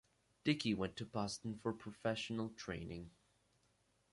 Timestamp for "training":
2.55-3.11